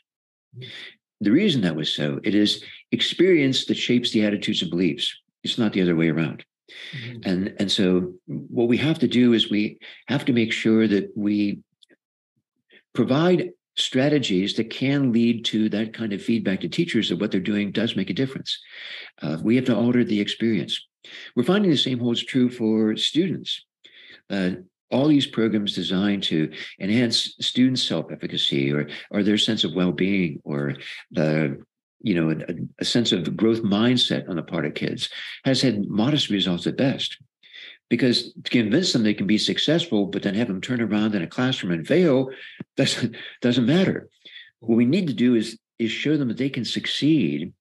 [1.21, 2.63] The reason that was so, it is
[2.93, 5.17] experience that shapes the attitudes and beliefs.
[5.43, 6.45] It's not the other way around.
[6.93, 7.29] Mm-hmm.
[7.29, 11.11] And, and so what we have to do is we have to make sure that
[11.17, 11.61] we
[12.95, 17.41] provide strategies that can lead to that kind of feedback to teachers that what they're
[17.41, 18.59] doing does make a difference.
[19.21, 20.81] Uh, we have to alter the experience.
[21.35, 23.65] We're finding the same holds true for students.
[24.31, 24.51] Uh,
[24.95, 30.77] all these programs designed to enhance students' self-efficacy or or their sense of well-being or
[31.11, 31.61] the
[32.01, 35.09] you know a, a, sense of growth mindset on the part of kids
[35.45, 37.19] has had modest results at best.
[37.91, 41.23] Because to convince them they can be successful but then have them turn around in
[41.23, 42.31] a classroom and fail
[42.77, 44.09] doesn't doesn't matter.
[44.61, 47.53] What we need to do is is show them that they can succeed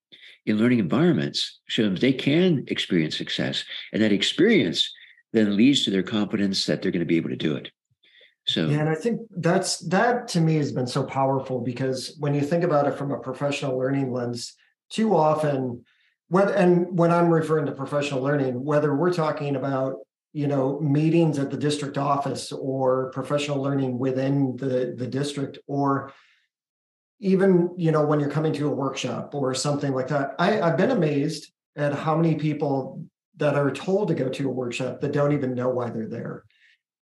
[0.46, 4.94] in learning environments show them they can experience success and that experience
[5.34, 7.72] then leads to their confidence that they're going to be able to do it.
[8.46, 12.34] So yeah, and I think that's that to me has been so powerful because when
[12.34, 14.54] you think about it from a professional learning lens,
[14.90, 15.86] too often,
[16.28, 19.96] whether and when I'm referring to professional learning, whether we're talking about
[20.34, 26.12] you know meetings at the district office or professional learning within the the district or
[27.20, 30.76] even you know when you're coming to a workshop or something like that I, i've
[30.76, 33.06] been amazed at how many people
[33.44, 36.46] that are told to go to a workshop that don't even know why they're there.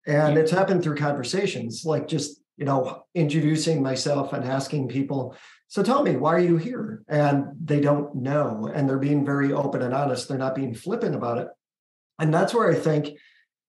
[0.07, 5.37] And it's happened through conversations, like just, you know, introducing myself and asking people,
[5.69, 7.03] so tell me, why are you here?
[7.09, 8.71] And they don't know.
[8.75, 10.29] And they're being very open and honest.
[10.29, 11.49] They're not being flippant about it.
[12.19, 13.19] And that's where I think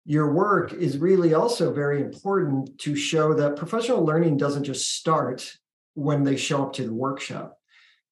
[0.04, 5.57] your work is really also very important to show that professional learning doesn't just start
[5.94, 7.57] when they show up to the workshop.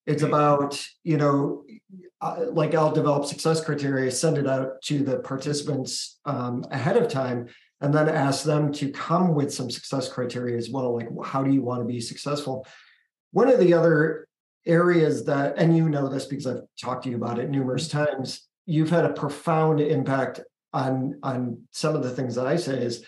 [0.07, 1.65] It's about, you know,
[2.21, 7.09] uh, like I'll develop success criteria, send it out to the participants um, ahead of
[7.09, 7.47] time,
[7.81, 10.95] and then ask them to come with some success criteria as well.
[10.95, 12.65] Like, how do you want to be successful?
[13.31, 14.27] One of the other
[14.65, 18.47] areas that, and you know this because I've talked to you about it numerous times,
[18.65, 20.39] you've had a profound impact
[20.73, 23.05] on on some of the things that I say is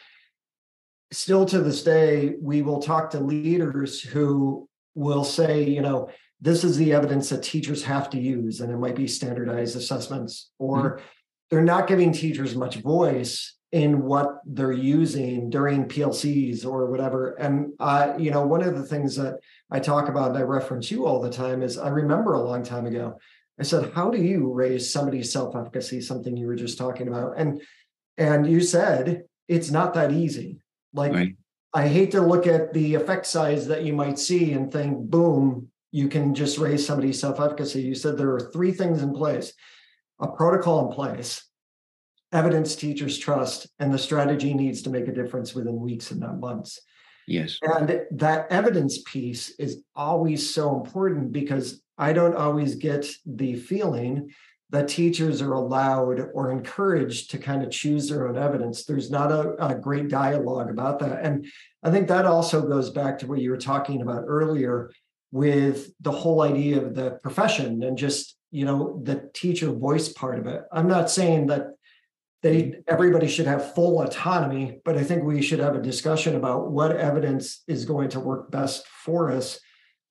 [1.11, 6.09] still to this day, we will talk to leaders who will say, you know,
[6.41, 10.51] this is the evidence that teachers have to use, and it might be standardized assessments,
[10.57, 11.03] or mm-hmm.
[11.49, 17.35] they're not giving teachers much voice in what they're using during PLCs or whatever.
[17.35, 20.89] And uh, you know, one of the things that I talk about and I reference
[20.89, 23.19] you all the time is I remember a long time ago,
[23.59, 26.01] I said, How do you raise somebody's self-efficacy?
[26.01, 27.33] Something you were just talking about.
[27.37, 27.61] And
[28.17, 30.59] and you said it's not that easy.
[30.93, 31.35] Like right.
[31.73, 35.68] I hate to look at the effect size that you might see and think, boom,
[35.91, 37.81] you can just raise somebody's self efficacy.
[37.81, 39.53] You said there are three things in place
[40.21, 41.45] a protocol in place,
[42.33, 46.39] evidence teachers trust, and the strategy needs to make a difference within weeks and not
[46.39, 46.79] months.
[47.27, 47.57] Yes.
[47.61, 54.31] And that evidence piece is always so important because I don't always get the feeling
[54.71, 58.85] that teachers are allowed or encouraged to kind of choose their own evidence.
[58.85, 61.23] There's not a, a, great dialogue about that.
[61.23, 61.47] And
[61.81, 64.91] I think that also goes back to what you were talking about earlier
[65.31, 70.39] with the whole idea of the profession and just, you know, the teacher voice part
[70.39, 70.63] of it.
[70.71, 71.67] I'm not saying that
[72.41, 76.71] they everybody should have full autonomy, but I think we should have a discussion about
[76.71, 79.59] what evidence is going to work best for us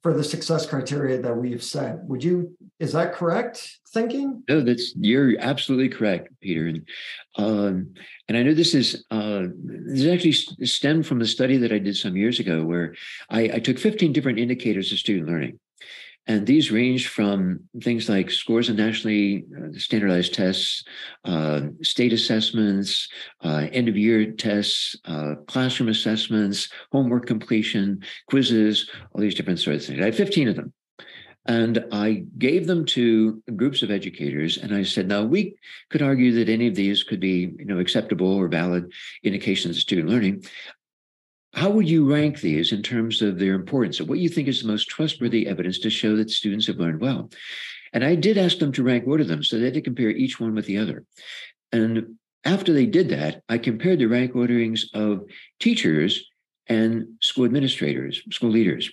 [0.09, 2.03] for the success criteria that we've set.
[2.05, 4.42] Would you, is that correct thinking?
[4.49, 6.66] No, that's, you're absolutely correct, Peter.
[6.66, 6.88] And,
[7.37, 7.92] um,
[8.27, 11.94] and I know this is, uh, this actually stemmed from a study that I did
[11.94, 12.94] some years ago where
[13.29, 15.59] I, I took 15 different indicators of student learning.
[16.28, 20.84] And these range from things like scores on nationally uh, standardized tests,
[21.24, 23.08] uh, state assessments,
[23.42, 29.84] uh, end of year tests, uh, classroom assessments, homework completion, quizzes, all these different sorts
[29.84, 30.02] of things.
[30.02, 30.72] I had 15 of them.
[31.46, 35.54] And I gave them to groups of educators, and I said, "Now we
[35.88, 39.80] could argue that any of these could be, you know, acceptable or valid indications of
[39.80, 40.44] student learning.
[41.54, 44.00] How would you rank these in terms of their importance?
[44.00, 47.30] What you think is the most trustworthy evidence to show that students have learned well?
[47.92, 50.38] And I did ask them to rank order them so they had to compare each
[50.38, 51.04] one with the other.
[51.72, 55.22] And after they did that, I compared the rank orderings of
[55.58, 56.24] teachers
[56.66, 58.90] and school administrators, school leaders.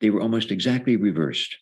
[0.00, 1.56] They were almost exactly reversed.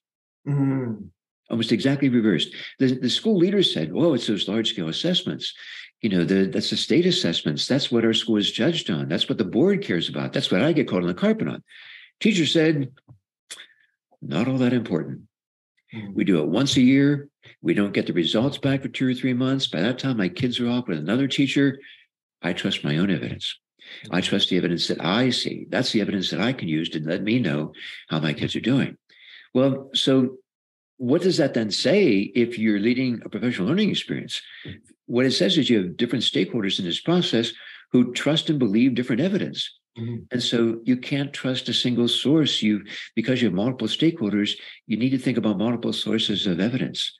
[0.47, 1.09] Mm.
[1.51, 2.55] Almost exactly reversed.
[2.79, 5.55] The, the school leaders said, "Oh, it's those large scale assessments
[6.03, 7.69] you know, the, that's the state assessments.
[7.69, 9.09] That's what our school is judged on.
[9.09, 10.33] That's what the board cares about.
[10.33, 11.63] That's what I get called on the carpet on.
[12.21, 12.93] Teacher said,
[14.21, 15.23] not all that important.
[15.95, 16.13] Mm-hmm.
[16.15, 17.29] We do it once a year.
[17.61, 19.69] We don't get the results back for two or three months.
[19.69, 21.79] By that time, my kids are off with another teacher.
[22.43, 23.57] I trust my own evidence.
[24.11, 24.25] I hmm.
[24.25, 25.67] trust the evidence that I see.
[25.69, 27.73] That's the evidence that I can use to let me know
[28.09, 28.97] how my kids are doing.
[29.55, 30.39] Well, so
[30.97, 34.41] what does that then say if you're leading a professional learning experience?
[35.13, 37.53] What it says is you have different stakeholders in this process
[37.91, 39.71] who trust and believe different evidence.
[39.99, 40.25] Mm-hmm.
[40.31, 42.63] And so you can't trust a single source.
[42.63, 42.83] You
[43.15, 44.55] because you have multiple stakeholders,
[44.87, 47.19] you need to think about multiple sources of evidence.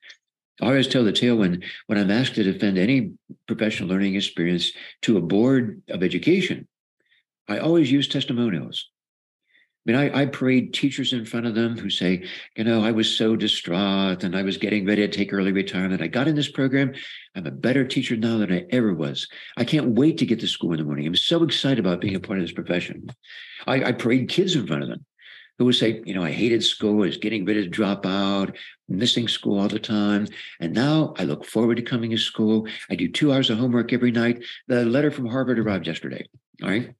[0.63, 3.13] I always tell the tale when when I'm asked to defend any
[3.47, 6.67] professional learning experience to a board of education,
[7.47, 8.89] I always use testimonials.
[9.85, 12.25] I mean, I, I parade teachers in front of them who say,
[12.57, 16.01] you know, I was so distraught and I was getting ready to take early retirement.
[16.01, 16.95] I got in this program.
[17.35, 19.27] I'm a better teacher now than I ever was.
[19.57, 21.07] I can't wait to get to school in the morning.
[21.07, 23.09] I'm so excited about being a part of this profession.
[23.67, 25.05] I, I parade kids in front of them
[25.59, 28.57] who would say, you know, I hated school, I was getting ready to drop out,
[28.89, 30.29] missing school all the time.
[30.61, 32.69] And now I look forward to coming to school.
[32.89, 34.45] I do two hours of homework every night.
[34.69, 36.27] The letter from Harvard arrived yesterday.
[36.63, 36.95] All right.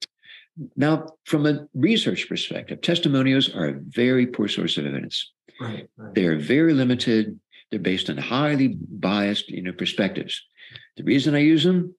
[0.75, 5.31] Now, from a research perspective, testimonials are a very poor source of evidence.
[5.59, 6.13] Right, right.
[6.13, 7.39] They are very limited.
[7.71, 10.41] They're based on highly biased, you know, perspectives.
[10.97, 11.95] The reason I use them,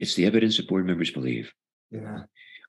[0.00, 1.52] it's the evidence that board members believe.
[1.90, 2.22] Yeah.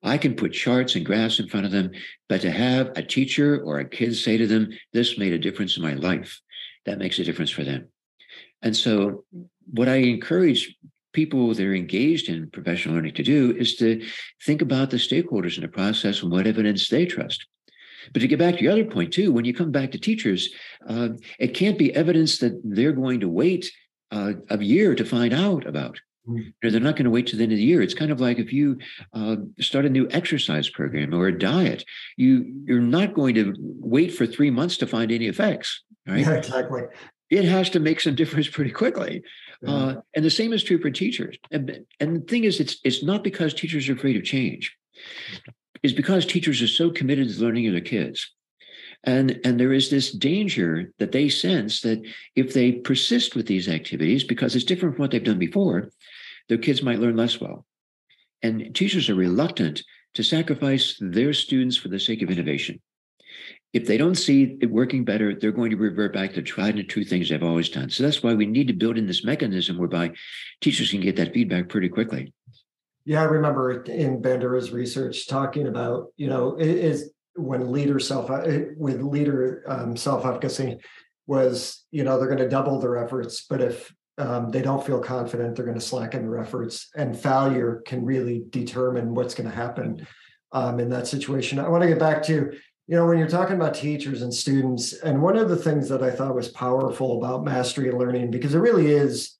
[0.03, 1.91] I can put charts and graphs in front of them,
[2.27, 5.77] but to have a teacher or a kid say to them, "This made a difference
[5.77, 6.41] in my life,"
[6.85, 7.87] that makes a difference for them.
[8.61, 9.23] And so,
[9.71, 10.75] what I encourage
[11.13, 14.05] people that are engaged in professional learning to do is to
[14.43, 17.45] think about the stakeholders in the process and what evidence they trust.
[18.11, 20.49] But to get back to your other point, too, when you come back to teachers,
[20.87, 23.71] uh, it can't be evidence that they're going to wait
[24.11, 25.99] uh, a year to find out about.
[26.27, 26.53] Mm.
[26.61, 27.81] They're not going to wait to the end of the year.
[27.81, 28.77] It's kind of like if you
[29.13, 31.83] uh, start a new exercise program or a diet,
[32.17, 35.83] you you're not going to wait for three months to find any effects.
[36.07, 36.19] Right?
[36.19, 36.83] Yeah, exactly.
[37.29, 39.23] It has to make some difference pretty quickly.
[39.63, 39.73] Yeah.
[39.73, 41.37] Uh, and the same is true for teachers.
[41.51, 44.75] And, and the thing is, it's it's not because teachers are afraid of change.
[45.81, 48.29] It's because teachers are so committed to learning of their kids.
[49.05, 52.01] And, and there is this danger that they sense that
[52.35, 55.89] if they persist with these activities, because it's different from what they've done before,
[56.47, 57.65] their kids might learn less well.
[58.41, 62.81] And teachers are reluctant to sacrifice their students for the sake of innovation.
[63.73, 66.87] If they don't see it working better, they're going to revert back to tried and
[66.87, 67.89] true things they've always done.
[67.89, 70.13] So that's why we need to build in this mechanism whereby
[70.61, 72.33] teachers can get that feedback pretty quickly.
[73.05, 78.29] Yeah, I remember in Bandura's research talking about, you know, is when leader self
[78.77, 80.77] with leader um, self efficacy
[81.25, 84.99] was, you know, they're going to double their efforts, but if um, they don't feel
[84.99, 89.55] confident, they're going to slacken their efforts, and failure can really determine what's going to
[89.55, 90.05] happen
[90.51, 91.59] um, in that situation.
[91.59, 92.51] I want to get back to,
[92.93, 96.03] you know, when you're talking about teachers and students, and one of the things that
[96.03, 99.35] I thought was powerful about mastery learning, because it really is,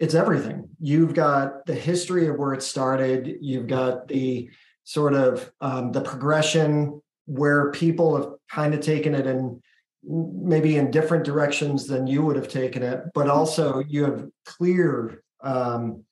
[0.00, 0.68] it's everything.
[0.80, 3.36] You've got the history of where it started.
[3.40, 4.50] You've got the
[4.82, 9.62] sort of um, the progression where people have kind of taken it in
[10.02, 15.22] maybe in different directions than you would have taken it, but also you have clear,
[15.44, 16.02] um,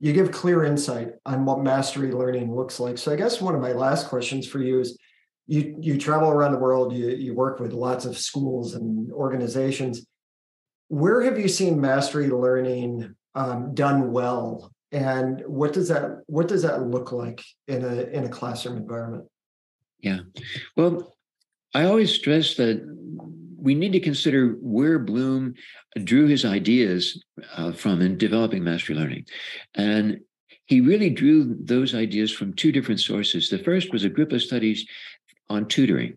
[0.00, 2.98] you give clear insight on what mastery learning looks like.
[2.98, 4.98] So I guess one of my last questions for you is
[5.46, 10.06] you you travel around the world, you you work with lots of schools and organizations.
[10.88, 16.62] Where have you seen mastery learning um, done well, and what does that what does
[16.62, 19.24] that look like in a in a classroom environment?
[20.00, 20.20] Yeah,
[20.76, 21.14] well,
[21.74, 22.82] I always stress that
[23.64, 25.54] we need to consider where Bloom
[26.04, 27.22] drew his ideas
[27.56, 29.24] uh, from in developing mastery learning.
[29.74, 30.20] And
[30.66, 33.48] he really drew those ideas from two different sources.
[33.48, 34.86] The first was a group of studies
[35.48, 36.16] on tutoring,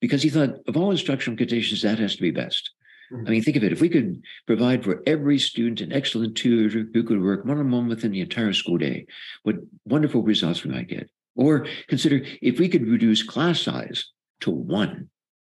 [0.00, 2.70] because he thought of all instructional conditions, that has to be best.
[3.12, 3.26] Mm-hmm.
[3.26, 3.72] I mean, think of it.
[3.72, 7.70] If we could provide for every student an excellent tutor who could work one on
[7.70, 9.06] one within the entire school day,
[9.42, 11.10] what wonderful results we might get.
[11.36, 14.06] Or consider if we could reduce class size
[14.40, 15.08] to one.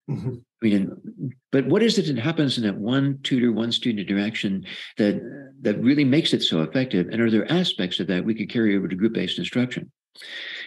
[0.09, 0.35] Mm-hmm.
[0.63, 4.67] I mean, but what is it that happens in that one tutor, one student interaction
[4.99, 5.21] that
[5.63, 7.09] that really makes it so effective?
[7.09, 9.91] And are there aspects of that we could carry over to group-based instruction?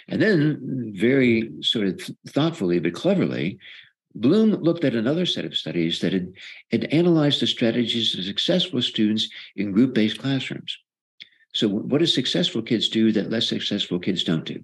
[0.08, 3.58] And then, very sort of thoughtfully but cleverly,
[4.16, 6.34] Bloom looked at another set of studies that had,
[6.72, 10.78] had analyzed the strategies of successful students in group-based classrooms.
[11.54, 14.64] So, what do successful kids do that less successful kids don't do?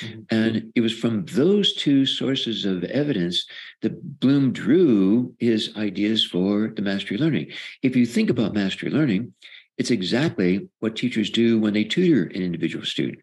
[0.00, 0.20] Mm-hmm.
[0.30, 3.46] And it was from those two sources of evidence
[3.82, 7.52] that Bloom drew his ideas for the mastery learning.
[7.82, 9.34] If you think about mastery learning,
[9.76, 13.18] it's exactly what teachers do when they tutor an individual student.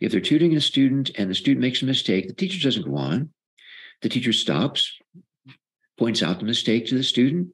[0.00, 2.96] If they're tutoring a student and the student makes a mistake, the teacher doesn't go
[2.96, 3.30] on.
[4.02, 4.92] The teacher stops,
[5.98, 7.48] points out the mistake to the student.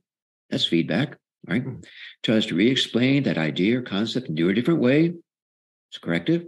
[0.50, 1.64] That's feedback, right?
[1.64, 1.80] Mm-hmm.
[2.22, 5.14] Tries to re explain that idea or concept and do it a different way.
[5.90, 6.46] It's corrective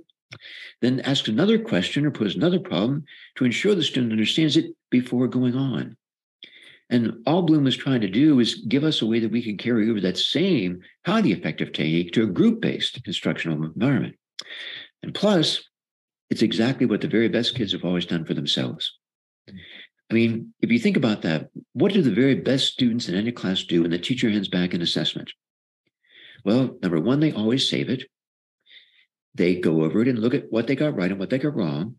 [0.81, 3.05] then ask another question or pose another problem
[3.37, 5.97] to ensure the student understands it before going on.
[6.91, 9.57] And all Bloom was trying to do is give us a way that we can
[9.57, 14.17] carry over that same highly effective technique to a group based instructional environment.
[15.05, 15.63] And plus,
[16.31, 18.97] it's exactly what the very best kids have always done for themselves.
[19.47, 23.31] I mean, if you think about that, what do the very best students in any
[23.31, 25.31] class do when the teacher hands back an assessment?
[26.43, 28.05] Well, number one, they always save it.
[29.35, 31.55] They go over it and look at what they got right and what they got
[31.55, 31.97] wrong.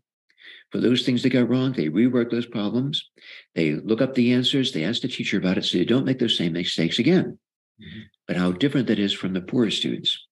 [0.72, 3.08] For those things they got wrong, they rework those problems.
[3.54, 4.72] They look up the answers.
[4.72, 7.38] They ask the teacher about it so they don't make those same mistakes again.
[7.80, 8.00] Mm-hmm.
[8.26, 10.26] But how different that is from the poorer students.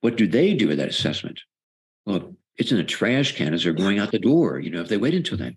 [0.00, 1.40] What do they do with that assessment?
[2.10, 4.88] Well, it's in a trash can as they're going out the door, you know, if
[4.88, 5.56] they wait until then.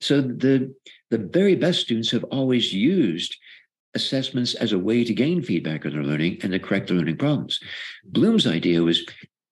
[0.00, 0.74] So the
[1.10, 3.36] the very best students have always used
[3.94, 7.18] assessments as a way to gain feedback on their learning and to correct their learning
[7.18, 7.60] problems.
[8.04, 9.04] Bloom's idea was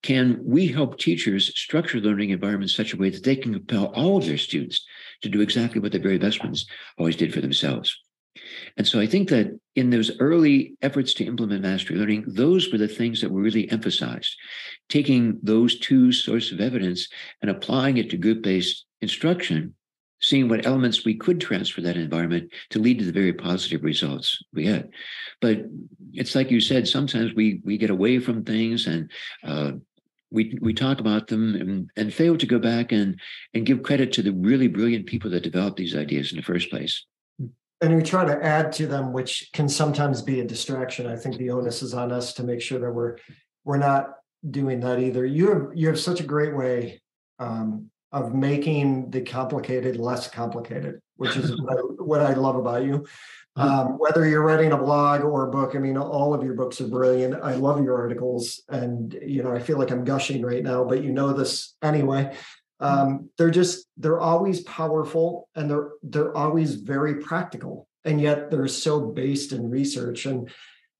[0.03, 4.17] can we help teachers structure learning environments such a way that they can compel all
[4.17, 4.87] of their students
[5.23, 6.67] to do exactly what the very best ones
[6.99, 8.01] always did for themselves?
[8.77, 12.79] And so I think that in those early efforts to implement mastery learning, those were
[12.79, 14.37] the things that were really emphasized.
[14.89, 17.09] Taking those two sources of evidence
[17.43, 19.75] and applying it to group based instruction
[20.21, 24.43] seeing what elements we could transfer that environment to lead to the very positive results
[24.53, 24.91] we had.
[25.41, 25.67] But
[26.13, 29.11] it's like you said, sometimes we we get away from things and
[29.45, 29.73] uh,
[30.31, 33.21] we we talk about them and, and fail to go back and
[33.55, 36.71] and give credit to the really brilliant people that developed these ideas in the first
[36.71, 37.05] place.
[37.81, 41.07] And we try to add to them, which can sometimes be a distraction.
[41.07, 43.19] I think the onus is on us to make sure that we're
[43.65, 44.15] we're not
[44.49, 45.25] doing that either.
[45.25, 47.01] You have you have such a great way
[47.39, 52.85] um, of making the complicated less complicated, which is what, I, what I love about
[52.85, 53.07] you.
[53.57, 53.61] Mm-hmm.
[53.61, 56.81] Um, whether you're writing a blog or a book, I mean, all of your books
[56.81, 57.43] are brilliant.
[57.43, 61.03] I love your articles, and you know, I feel like I'm gushing right now, but
[61.03, 62.35] you know this anyway.
[62.81, 68.69] Um, they're just they're always powerful, and they're they're always very practical, and yet they're
[68.69, 70.27] so based in research.
[70.27, 70.51] And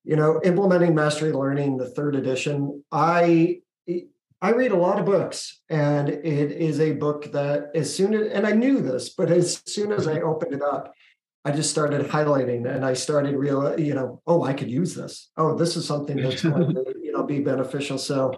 [0.05, 3.61] you know, implementing mastery learning, the third edition, I
[4.41, 8.33] I read a lot of books, and it is a book that as soon as,
[8.33, 10.95] and I knew this, but as soon as I opened it up,
[11.45, 15.31] I just started highlighting and I started real, you know, oh, I could use this.
[15.37, 17.97] Oh, this is something that's going to, you know, be beneficial.
[17.97, 18.35] So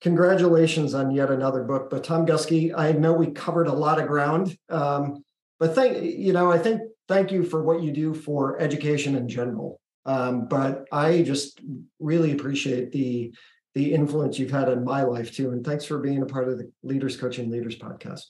[0.00, 1.90] congratulations on yet another book.
[1.90, 4.56] But Tom Guskey, I know we covered a lot of ground.
[4.68, 5.24] Um,
[5.58, 9.28] but thank, you know, I think thank you for what you do for education in
[9.28, 9.80] general.
[10.06, 11.60] Um, but I just
[11.98, 13.34] really appreciate the
[13.74, 15.50] the influence you've had in my life too.
[15.50, 18.22] And thanks for being a part of the Leaders Coaching Leaders podcast.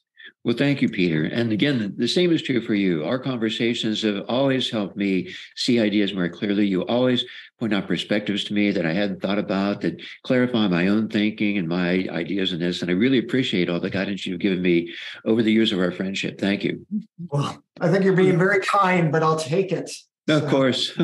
[0.45, 1.25] Well, thank you, Peter.
[1.25, 3.05] And again, the same is true for you.
[3.05, 6.67] Our conversations have always helped me see ideas more clearly.
[6.67, 7.25] You always
[7.59, 11.59] point out perspectives to me that I hadn't thought about, that clarify my own thinking
[11.59, 12.83] and my ideas in this.
[12.83, 15.91] And I really appreciate all the guidance you've given me over the years of our
[15.91, 16.41] friendship.
[16.41, 16.87] Thank you.
[17.31, 19.91] Well, I think you're being very kind, but I'll take it.
[20.29, 20.49] Of so.
[20.49, 20.93] course.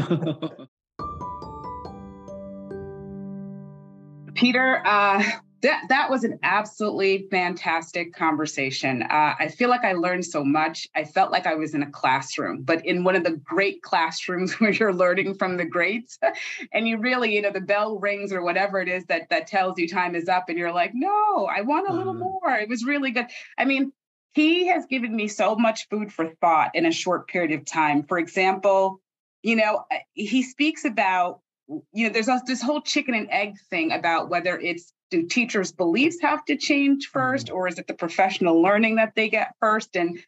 [4.34, 5.22] Peter, uh,
[5.64, 9.02] that that was an absolutely fantastic conversation.
[9.02, 10.86] Uh, I feel like I learned so much.
[10.94, 14.52] I felt like I was in a classroom, but in one of the great classrooms
[14.60, 16.18] where you're learning from the greats,
[16.72, 19.78] and you really, you know, the bell rings or whatever it is that that tells
[19.78, 22.22] you time is up, and you're like, no, I want a little mm-hmm.
[22.22, 22.58] more.
[22.58, 23.26] It was really good.
[23.56, 23.90] I mean,
[24.34, 28.02] he has given me so much food for thought in a short period of time.
[28.02, 29.00] For example,
[29.42, 34.28] you know, he speaks about you know, there's this whole chicken and egg thing about
[34.28, 37.56] whether it's do teachers' beliefs have to change first, mm-hmm.
[37.56, 39.96] or is it the professional learning that they get first?
[39.96, 40.18] And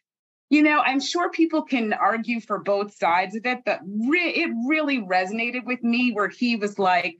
[0.49, 4.49] you know, I'm sure people can argue for both sides of it, but re- it
[4.65, 7.17] really resonated with me where he was like,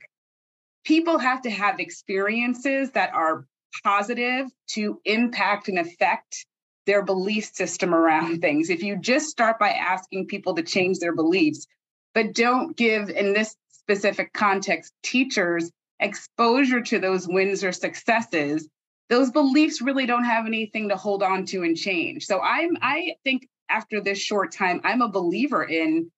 [0.84, 3.44] people have to have experiences that are
[3.84, 6.46] positive to impact and affect
[6.86, 8.70] their belief system around things.
[8.70, 11.66] If you just start by asking people to change their beliefs,
[12.14, 13.54] but don't give, in this
[13.88, 18.68] specific context, teachers exposure to those wins or successes,
[19.08, 22.26] those beliefs really don't have anything to hold on to and change.
[22.26, 26.10] So I'm I think after this short time, I'm a believer in,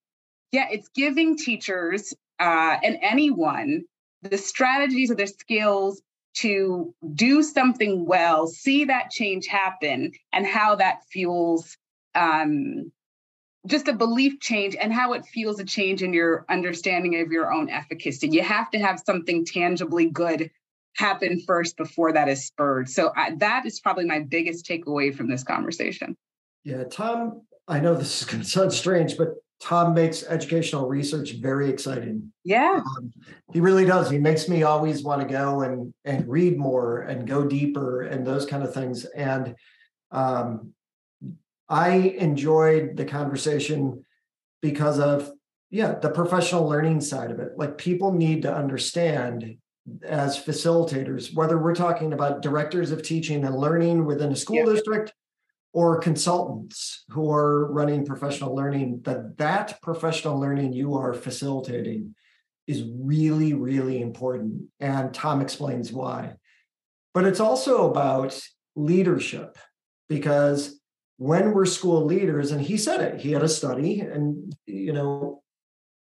[0.50, 3.84] yeah, it's giving teachers uh, and anyone
[4.22, 6.02] the strategies or the skills
[6.34, 11.76] to do something well, see that change happen, and how that fuels
[12.14, 12.92] um,
[13.66, 17.52] just a belief change and how it feels a change in your understanding of your
[17.52, 18.28] own efficacy.
[18.28, 20.50] You have to have something tangibly good
[20.96, 22.88] happen first before that is spurred.
[22.88, 26.16] So I, that is probably my biggest takeaway from this conversation.
[26.64, 31.32] Yeah, Tom, I know this is going to sound strange, but Tom makes educational research
[31.32, 32.32] very exciting.
[32.44, 32.80] Yeah.
[32.80, 33.12] Um,
[33.52, 34.10] he really does.
[34.10, 38.26] He makes me always want to go and and read more and go deeper and
[38.26, 39.04] those kind of things.
[39.04, 39.54] And
[40.10, 40.72] um,
[41.70, 44.04] I enjoyed the conversation
[44.60, 45.30] because of
[45.70, 49.56] yeah the professional learning side of it like people need to understand
[50.02, 54.64] as facilitators whether we're talking about directors of teaching and learning within a school yeah.
[54.64, 55.14] district
[55.72, 62.14] or consultants who are running professional learning that that professional learning you are facilitating
[62.66, 66.34] is really really important and tom explains why
[67.14, 68.38] but it's also about
[68.76, 69.56] leadership
[70.08, 70.79] because
[71.20, 75.42] when we're school leaders, and he said it, he had a study, and you know,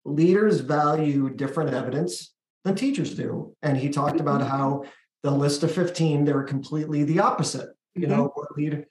[0.06, 2.32] leaders value different evidence
[2.64, 3.54] than teachers do.
[3.60, 4.50] And he talked about mm-hmm.
[4.50, 4.84] how
[5.22, 8.16] the list of 15, they're completely the opposite, you mm-hmm.
[8.16, 8.86] know, leader.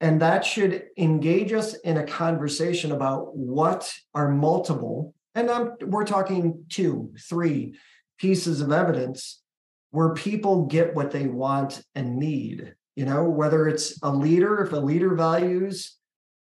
[0.00, 6.06] And that should engage us in a conversation about what are multiple, and I'm, we're
[6.06, 7.78] talking two, three
[8.16, 9.42] pieces of evidence
[9.90, 14.72] where people get what they want and need you know whether it's a leader if
[14.72, 15.96] a leader values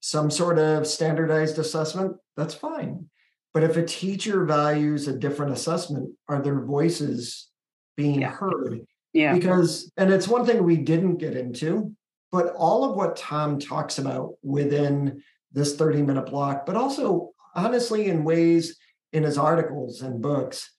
[0.02, 3.10] some sort of standardized assessment that's fine.
[3.54, 7.50] But if a teacher values a different assessment are their voices
[7.98, 8.32] being yeah.
[8.32, 8.82] heard?
[9.12, 9.34] Yeah.
[9.34, 11.96] Because and it's one thing we didn't get into
[12.32, 18.08] but all of what Tom talks about within this 30 minute block, but also honestly
[18.08, 18.78] in ways
[19.14, 20.72] in his articles and books,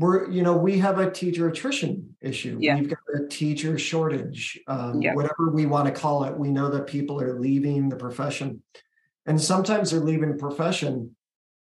[0.00, 2.56] we're, you know, we have a teacher attrition issue.
[2.58, 2.76] Yeah.
[2.76, 5.14] We've got a teacher shortage, um, Yeah.
[5.14, 6.38] whatever we want to call it.
[6.38, 8.62] We know that people are leaving the profession.
[9.26, 11.14] And sometimes they're leaving the profession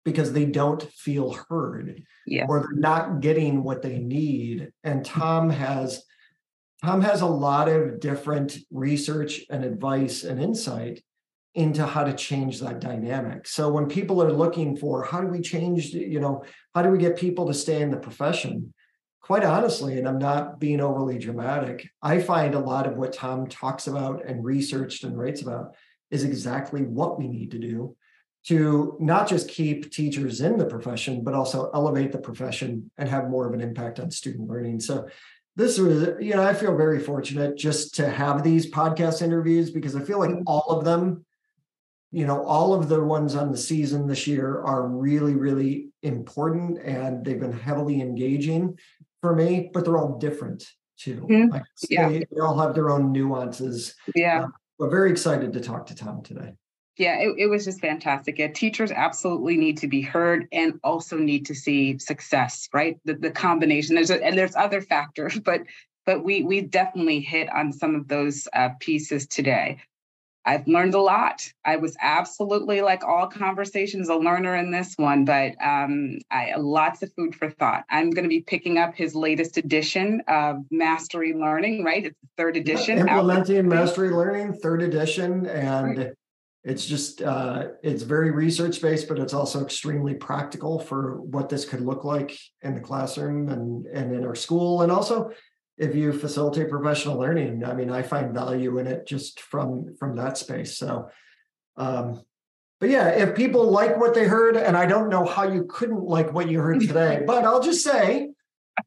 [0.03, 2.45] because they don't feel heard Yeah.
[2.49, 4.71] or they're not getting what they need.
[4.83, 6.03] And Tom has
[6.83, 11.01] Tom has a lot of different research and advice and insight
[11.57, 13.47] into how to change that dynamic.
[13.47, 16.43] So when people are looking for how do we change, you know,
[16.75, 18.75] how do we get people to stay in the profession?
[19.21, 23.47] Quite honestly, and I'm not being overly dramatic, I find a lot of what Tom
[23.47, 25.73] talks about and researched and writes about
[26.11, 27.95] is exactly what we need to do
[28.45, 33.29] to not just keep teachers in the profession, but also elevate the profession and have
[33.29, 34.79] more of an impact on student learning.
[34.79, 35.07] So
[35.55, 39.95] this was, you know, I feel very fortunate just to have these podcast interviews because
[39.95, 40.43] I feel like mm-hmm.
[40.45, 41.25] all of them,
[42.11, 46.79] you know, all of the ones on the season this year are really, really important
[46.83, 48.77] and they've been heavily engaging
[49.21, 50.65] for me, but they're all different
[50.97, 51.27] too.
[51.29, 51.51] Mhm.
[51.51, 52.09] Like, Yeah.
[52.09, 53.95] they, they all have their own nuances.
[54.15, 54.47] Yeah.
[54.79, 56.53] But very excited to talk to Tom today.
[56.97, 58.39] Yeah, it, it was just fantastic.
[58.39, 62.97] Yeah, teachers absolutely need to be heard and also need to see success, right?
[63.05, 63.93] The, the combination.
[63.95, 65.61] There's a, and there's other factors, but
[66.05, 69.79] but we we definitely hit on some of those uh, pieces today.
[70.47, 71.45] I've learned a lot.
[71.65, 77.03] I was absolutely like all conversations a learner in this one, but um, I lots
[77.03, 77.83] of food for thought.
[77.89, 81.83] I'm going to be picking up his latest edition of Mastery Learning.
[81.83, 82.97] Right, it's the third edition.
[83.09, 86.13] out Implementing Mastery Learning, third edition, and
[86.63, 91.65] it's just uh, it's very research based, but it's also extremely practical for what this
[91.65, 95.29] could look like in the classroom and and in our school, and also
[95.77, 97.63] if you facilitate professional learning.
[97.63, 100.77] I mean, I find value in it just from from that space.
[100.77, 101.09] So.
[101.75, 102.21] Um,
[102.79, 106.03] but yeah, if people like what they heard, and I don't know how you couldn't
[106.03, 108.29] like what you heard today, but I'll just say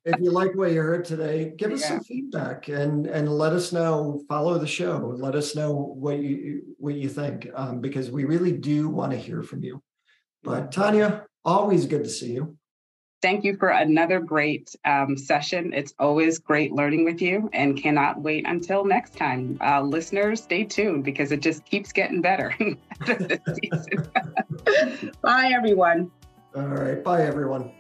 [0.05, 1.88] if you like what you heard today, give us Yeah.
[1.88, 4.22] some feedback and and let us know.
[4.28, 5.12] Follow the show.
[5.16, 9.18] Let us know what you what you think um, because we really do want to
[9.18, 9.82] hear from you.
[10.43, 12.57] But Tanya, always good to see you.
[13.23, 15.73] Thank you for another great um, session.
[15.75, 19.59] It's always great learning with you and cannot wait until next time.
[19.61, 22.55] Uh, listeners, stay tuned because it just keeps getting better
[23.01, 25.12] after this season.
[25.23, 26.11] Bye, everyone.
[26.57, 27.71] All right, bye everyone.